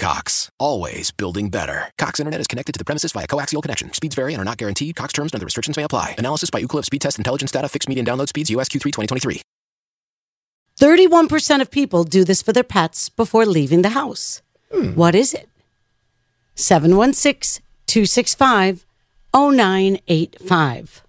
[0.00, 1.90] Cox, always building better.
[1.98, 3.92] Cox Internet is connected to the premises via coaxial connection.
[3.92, 4.96] Speeds vary and are not guaranteed.
[4.96, 6.14] Cox terms and other restrictions may apply.
[6.18, 7.68] Analysis by Ookla Speed Test Intelligence Data.
[7.68, 8.48] Fixed median download speeds.
[8.50, 9.42] US Q3 2023.
[10.80, 14.40] 31% of people do this for their pets before leaving the house.
[14.72, 14.94] Hmm.
[14.94, 15.50] What is it?
[16.54, 18.86] 716 265
[19.34, 21.02] 0985.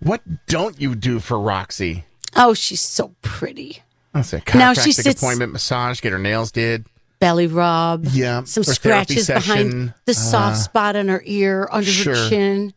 [0.00, 2.04] What don't you do for Roxy?
[2.34, 3.82] Oh, she's so pretty.
[4.14, 6.86] I say Now she chiropractic sits- appointment, massage, get her nails did.
[7.18, 8.04] Belly rub.
[8.06, 12.14] Yeah, Some scratches behind session, the soft uh, spot on her ear, under sure.
[12.14, 12.74] her chin.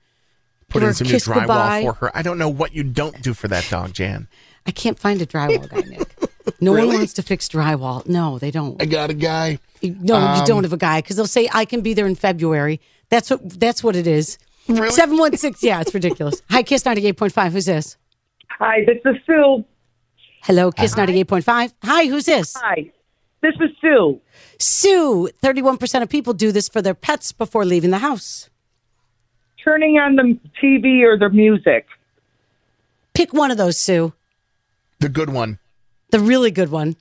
[0.69, 1.81] Put her in some new drywall goodbye.
[1.83, 2.17] for her.
[2.17, 4.27] I don't know what you don't do for that dog, Jan.
[4.65, 6.07] I can't find a drywall guy, Nick.
[6.61, 8.07] No one wants to fix drywall.
[8.07, 8.81] No, they don't.
[8.81, 9.59] I got a guy.
[9.81, 12.81] No, you don't have a guy because they'll say I can be there in February.
[13.09, 14.37] That's what that's what it is.
[14.67, 14.89] Really?
[14.91, 15.63] Seven one six.
[15.63, 16.41] Yeah, it's ridiculous.
[16.49, 17.53] Hi, Kiss ninety eight point five.
[17.53, 17.97] Who's this?
[18.59, 19.63] Hi, this is Sue.
[20.43, 21.73] Hello, Kiss ninety eight point five.
[21.83, 22.55] Hi, who's this?
[22.57, 22.91] Hi,
[23.41, 24.19] this is Sue.
[24.59, 25.29] Sue.
[25.41, 28.49] Thirty one percent of people do this for their pets before leaving the house.
[29.63, 31.85] Turning on the TV or the music.
[33.13, 34.13] Pick one of those, Sue.
[34.99, 35.59] The good one.
[36.11, 36.95] The really good one.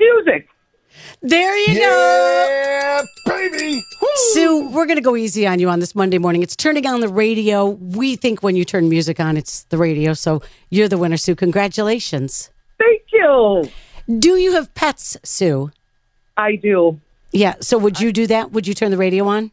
[0.00, 0.48] Music.
[1.22, 3.02] There you go.
[3.26, 3.82] Baby.
[4.00, 4.08] Woo!
[4.32, 6.42] Sue, we're going to go easy on you on this Monday morning.
[6.42, 7.68] It's turning on the radio.
[7.70, 10.12] We think when you turn music on, it's the radio.
[10.14, 11.34] So you're the winner, Sue.
[11.34, 12.50] Congratulations.
[12.78, 13.70] Thank you.
[14.18, 15.70] Do you have pets, Sue?
[16.36, 17.00] I do.
[17.32, 17.54] Yeah.
[17.60, 18.52] So would you do that?
[18.52, 19.50] Would you turn the radio on?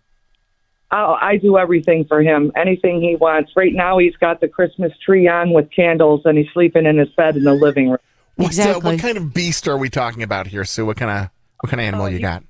[0.92, 2.52] Oh, I do everything for him.
[2.56, 3.52] Anything he wants.
[3.56, 7.10] Right now, he's got the Christmas tree on with candles, and he's sleeping in his
[7.10, 8.00] bed in the living room.
[8.38, 8.92] What, uh, Exactly.
[8.94, 10.86] what kind of beast are we talking about here, Sue?
[10.86, 12.44] What kind of what kind of animal you got?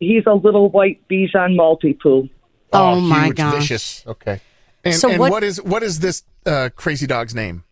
[0.00, 2.28] He's a little white Bichon Maltipoo.
[2.72, 3.54] Oh, my huge, gosh.
[3.54, 4.04] vicious.
[4.06, 4.40] Okay.
[4.84, 7.62] And, So and what- what is what is this uh, crazy dog's name?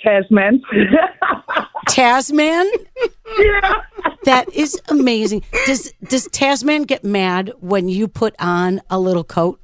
[0.00, 0.62] Tasman.
[1.88, 2.70] Tasman?
[3.38, 3.82] yeah.
[4.24, 5.44] That is amazing.
[5.66, 9.60] Does does Tasman get mad when you put on a little coat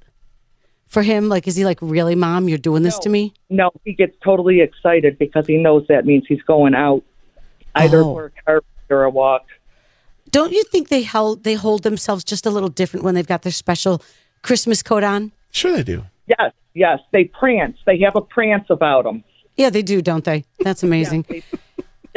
[0.87, 1.29] for him?
[1.29, 2.49] Like, is he like, really, mom?
[2.49, 3.33] You're doing this to me?
[3.51, 7.03] No, he gets totally excited because he knows that means he's going out,
[7.75, 8.15] either Oh.
[8.15, 9.47] for a car or a walk.
[10.31, 13.43] Don't you think they held they hold themselves just a little different when they've got
[13.43, 14.01] their special
[14.43, 15.33] Christmas coat on?
[15.51, 16.05] Sure, they do.
[16.29, 17.77] Yes, yes, they prance.
[17.85, 19.25] They have a prance about them.
[19.57, 20.45] Yeah, they do, don't they?
[20.61, 21.27] That's amazing.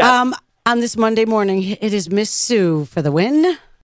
[0.02, 0.36] Um,
[0.66, 3.58] on this Monday morning, it is Miss Sue for the win.